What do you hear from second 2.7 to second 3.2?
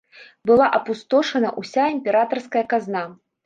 казна.